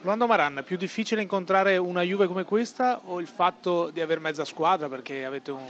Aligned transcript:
Rolando 0.00 0.28
Maran, 0.28 0.62
più 0.64 0.76
difficile 0.76 1.22
incontrare 1.22 1.76
una 1.76 2.02
Juve 2.02 2.28
come 2.28 2.44
questa 2.44 3.00
o 3.06 3.18
il 3.20 3.26
fatto 3.26 3.90
di 3.90 4.00
aver 4.00 4.20
mezza 4.20 4.44
squadra 4.44 4.88
perché 4.88 5.24
avete 5.24 5.50
un, 5.50 5.66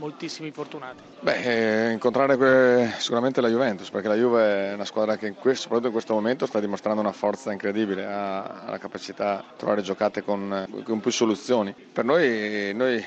moltissimi 0.00 0.48
infortunati? 0.48 1.02
Beh, 1.20 1.88
eh, 1.88 1.92
incontrare 1.92 2.94
sicuramente 2.98 3.40
la 3.40 3.48
Juventus, 3.48 3.90
perché 3.90 4.08
la 4.08 4.16
Juve 4.16 4.70
è 4.70 4.72
una 4.72 4.86
squadra 4.86 5.16
che 5.16 5.26
in 5.28 5.34
questo, 5.34 5.62
soprattutto 5.62 5.88
in 5.88 5.92
questo 5.92 6.14
momento 6.14 6.46
sta 6.46 6.58
dimostrando 6.58 7.00
una 7.00 7.12
forza 7.12 7.52
incredibile, 7.52 8.06
ha, 8.06 8.64
la 8.66 8.78
capacità 8.78 9.44
di 9.46 9.56
trovare 9.58 9.82
giocate 9.82 10.24
con, 10.24 10.66
con, 10.82 11.00
più 11.00 11.10
soluzioni. 11.10 11.74
Per 11.92 12.04
noi, 12.04 12.72
noi 12.74 13.04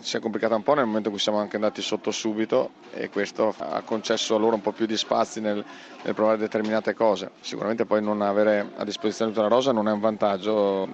si 0.00 0.16
è 0.16 0.20
complicata 0.20 0.56
un 0.56 0.62
po' 0.64 0.74
nel 0.74 0.84
momento 0.84 1.08
in 1.08 1.14
cui 1.14 1.22
siamo 1.22 1.38
anche 1.38 1.56
andati 1.56 1.80
sotto 1.80 2.10
subito 2.10 2.72
e 2.92 3.08
questo 3.08 3.54
ha 3.56 3.80
concesso 3.82 4.34
a 4.34 4.38
loro 4.38 4.56
un 4.56 4.60
po' 4.60 4.72
più 4.72 4.86
di 4.86 4.96
spazi 4.96 5.40
nel, 5.40 5.64
nel 6.02 6.14
provare 6.14 6.38
determinate 6.38 6.94
cose. 6.94 7.30
Sicuramente 7.40 7.84
poi 7.84 8.02
non 8.02 8.20
avere 8.20 8.72
a 8.76 8.84
disposizione 8.84 9.30
tutta 9.30 9.42
la 9.42 9.48
rosa 9.48 9.70
non 9.70 9.88
è 9.88 9.92
un 9.92 10.00
vantaggio 10.00 10.88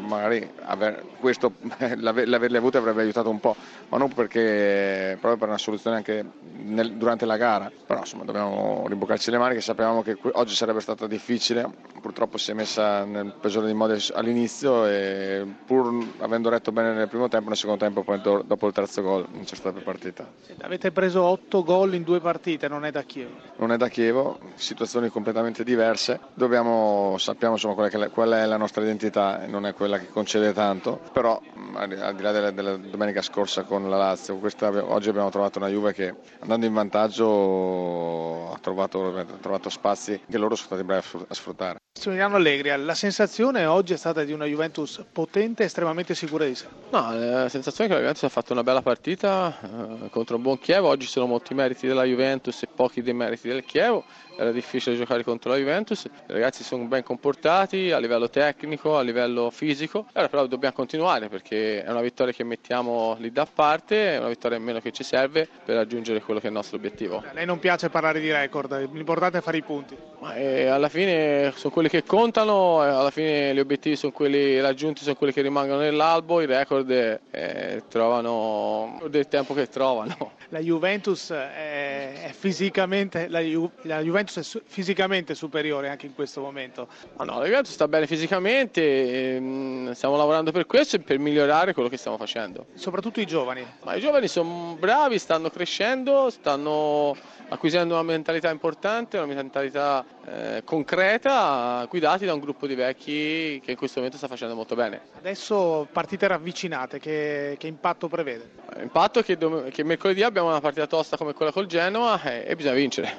magari 0.00 0.50
aver, 0.62 1.04
questo, 1.20 1.52
l'averli 1.96 2.56
avuti 2.56 2.78
avrebbe 2.78 3.02
aiutato 3.02 3.28
un 3.28 3.40
po', 3.40 3.54
ma 3.90 3.98
non 3.98 4.12
perché 4.12 4.93
proprio 5.20 5.36
per 5.36 5.48
una 5.48 5.58
soluzione 5.58 5.96
anche 5.96 6.24
nel, 6.62 6.92
durante 6.94 7.26
la 7.26 7.36
gara. 7.36 7.70
Però 7.86 8.00
insomma 8.00 8.24
dobbiamo 8.24 8.84
rimboccarci 8.86 9.30
le 9.30 9.38
maniche, 9.38 9.60
sapevamo 9.60 10.02
che 10.02 10.16
oggi 10.32 10.54
sarebbe 10.54 10.80
stata 10.80 11.06
difficile, 11.06 11.68
purtroppo 12.00 12.38
si 12.38 12.50
è 12.50 12.54
messa 12.54 13.04
nel 13.04 13.34
peggiore 13.40 13.66
dei 13.66 13.74
modi 13.74 14.02
all'inizio 14.12 14.86
e 14.86 15.46
pur 15.64 16.06
avendo 16.18 16.48
retto 16.48 16.72
bene 16.72 16.92
nel 16.92 17.08
primo 17.08 17.28
tempo, 17.28 17.48
nel 17.48 17.56
secondo 17.56 17.82
tempo 17.84 18.02
poi 18.02 18.20
dopo 18.20 18.66
il 18.66 18.72
terzo 18.72 19.02
gol 19.02 19.26
non 19.30 19.44
c'è 19.44 19.54
stata 19.54 19.74
più 19.74 19.84
partita. 19.84 20.28
Avete 20.60 20.90
preso 20.92 21.22
8 21.22 21.62
gol 21.62 21.94
in 21.94 22.02
due 22.02 22.20
partite, 22.20 22.68
non 22.68 22.84
è 22.84 22.90
da 22.90 23.02
Chievo? 23.02 23.32
Non 23.56 23.72
è 23.72 23.76
da 23.76 23.88
Chievo, 23.88 24.38
situazioni 24.54 25.08
completamente 25.08 25.64
diverse, 25.64 26.20
Dobbiamo, 26.34 27.16
sappiamo 27.18 27.54
insomma 27.54 27.74
qual 27.74 27.90
è, 27.90 28.10
qual 28.10 28.30
è 28.30 28.44
la 28.44 28.56
nostra 28.56 28.82
identità 28.82 29.46
non 29.46 29.66
è 29.66 29.72
quella 29.72 29.98
che 29.98 30.08
concede 30.08 30.52
tanto, 30.52 31.00
però 31.12 31.40
al 31.74 32.14
di 32.16 32.22
là 32.22 32.32
della, 32.32 32.50
della 32.50 32.76
domenica 32.76 33.22
scorsa 33.22 33.62
con 33.62 33.88
la 33.88 33.96
Lazio, 33.96 34.36
questa 34.36 34.70
oggi 34.88 35.08
abbiamo 35.08 35.30
trovato 35.30 35.58
una 35.58 35.68
Juve 35.68 35.92
che 35.92 36.14
andando 36.40 36.66
in 36.66 36.72
vantaggio 36.72 38.52
ha 38.52 38.58
trovato, 38.60 39.16
ha 39.16 39.24
trovato 39.40 39.68
spazi 39.68 40.20
che 40.28 40.38
loro 40.38 40.54
sono 40.54 40.68
stati 40.68 40.84
bravi 40.84 41.24
a 41.28 41.34
sfruttare. 41.34 41.78
Massimiliano 41.96 42.34
Allegri, 42.34 42.84
la 42.84 42.94
sensazione 42.94 43.66
oggi 43.66 43.92
è 43.92 43.96
stata 43.96 44.24
di 44.24 44.32
una 44.32 44.46
Juventus 44.46 45.04
potente 45.12 45.62
e 45.62 45.66
estremamente 45.66 46.14
sicura 46.14 46.44
di 46.44 46.56
sé? 46.56 46.66
No, 46.90 47.14
la 47.14 47.48
sensazione 47.48 47.88
è 47.88 47.92
che 47.92 47.94
la 47.94 48.00
Juventus 48.00 48.24
ha 48.24 48.28
fatto 48.28 48.52
una 48.52 48.64
bella 48.64 48.82
partita 48.82 49.56
eh, 49.62 50.10
contro 50.10 50.36
un 50.36 50.42
buon 50.42 50.58
Chievo, 50.58 50.88
oggi 50.88 51.06
sono 51.06 51.26
molti 51.26 51.54
meriti 51.54 51.86
della 51.86 52.02
Juventus 52.02 52.62
e 52.62 52.66
pochi 52.66 53.00
dei 53.00 53.14
meriti 53.14 53.46
del 53.46 53.64
Chievo, 53.64 54.04
era 54.36 54.50
difficile 54.50 54.96
giocare 54.96 55.22
contro 55.22 55.50
la 55.50 55.56
Juventus, 55.56 56.04
i 56.04 56.10
ragazzi 56.26 56.64
sono 56.64 56.84
ben 56.84 57.04
comportati 57.04 57.92
a 57.92 57.98
livello 57.98 58.28
tecnico, 58.28 58.98
a 58.98 59.02
livello 59.02 59.50
fisico, 59.50 60.06
allora 60.14 60.28
però 60.28 60.46
dobbiamo 60.46 60.74
continuare 60.74 61.28
perché 61.28 61.84
è 61.84 61.90
una 61.90 62.00
vittoria 62.00 62.32
che 62.32 62.42
mettiamo 62.42 63.16
lì 63.20 63.30
da 63.30 63.46
parte, 63.46 64.14
è 64.14 64.18
una 64.18 64.28
vittoria 64.28 64.58
in 64.58 64.64
meno 64.74 64.80
che 64.80 64.90
ci 64.90 65.04
serve 65.04 65.48
per 65.64 65.76
raggiungere 65.76 66.20
quello 66.20 66.40
che 66.40 66.46
è 66.46 66.48
il 66.48 66.56
nostro 66.56 66.76
obiettivo. 66.76 67.22
A 67.26 67.32
lei 67.32 67.46
non 67.46 67.58
piace 67.58 67.88
parlare 67.88 68.20
di 68.20 68.30
record, 68.30 68.90
l'importante 68.92 69.38
è 69.38 69.40
fare 69.40 69.58
i 69.58 69.62
punti. 69.62 69.96
Ma, 70.20 70.34
eh, 70.34 70.66
alla 70.66 70.88
fine 70.88 71.52
sono 71.54 71.72
quelli 71.72 71.88
che 71.88 72.02
contano, 72.02 72.80
alla 72.80 73.10
fine 73.10 73.54
gli 73.54 73.60
obiettivi 73.60 73.96
sono 73.96 74.12
quelli 74.12 74.60
raggiunti, 74.60 75.02
sono 75.02 75.14
quelli 75.14 75.32
che 75.32 75.42
rimangono 75.42 75.80
nell'albo, 75.80 76.40
i 76.40 76.46
record 76.46 76.90
eh, 76.90 77.82
trovano 77.88 79.00
del 79.08 79.28
tempo 79.28 79.54
che 79.54 79.68
trovano. 79.68 80.32
La 80.48 80.60
Juventus 80.60 81.30
è, 81.30 81.83
è 82.14 82.32
fisicamente 82.32 83.28
la, 83.28 83.40
Ju, 83.40 83.70
la 83.82 84.00
Juventus 84.00 84.38
è 84.38 84.42
su- 84.42 84.62
fisicamente 84.64 85.34
superiore 85.34 85.88
anche 85.88 86.06
in 86.06 86.14
questo 86.14 86.40
momento. 86.40 86.88
Ma 87.16 87.24
no, 87.24 87.38
la 87.38 87.44
Juventus 87.44 87.72
sta 87.72 87.88
bene 87.88 88.06
fisicamente, 88.06 89.36
ehm, 89.36 89.92
stiamo 89.92 90.16
lavorando 90.16 90.52
per 90.52 90.66
questo 90.66 90.96
e 90.96 91.00
per 91.00 91.18
migliorare 91.18 91.72
quello 91.74 91.88
che 91.88 91.96
stiamo 91.96 92.16
facendo. 92.16 92.66
Soprattutto 92.74 93.20
i 93.20 93.26
giovani. 93.26 93.66
Ma 93.82 93.94
i 93.94 94.00
giovani 94.00 94.28
sono 94.28 94.76
bravi, 94.78 95.18
stanno 95.18 95.50
crescendo, 95.50 96.30
stanno 96.30 97.16
acquisendo 97.48 97.94
una 97.94 98.02
mentalità 98.02 98.50
importante, 98.50 99.16
una 99.16 99.26
mentalità 99.26 100.04
eh, 100.26 100.62
concreta, 100.64 101.86
guidati 101.88 102.24
da 102.24 102.34
un 102.34 102.40
gruppo 102.40 102.66
di 102.66 102.74
vecchi 102.74 103.60
che 103.64 103.72
in 103.72 103.76
questo 103.76 103.96
momento 103.96 104.18
sta 104.18 104.28
facendo 104.28 104.54
molto 104.54 104.74
bene. 104.74 105.00
Adesso 105.18 105.88
partite 105.92 106.26
ravvicinate, 106.26 106.98
che, 106.98 107.56
che 107.58 107.66
impatto 107.66 108.08
prevede? 108.08 108.62
Impatto 108.80 109.22
che, 109.22 109.36
che 109.70 109.84
mercoledì 109.84 110.22
abbiamo 110.22 110.48
una 110.48 110.60
partita 110.60 110.86
tosta 110.86 111.16
come 111.16 111.32
quella 111.32 111.52
col 111.52 111.66
Genoa 111.66 112.03
e, 112.12 112.44
e 112.46 112.56
bisogna 112.56 112.74
vincere. 112.74 113.12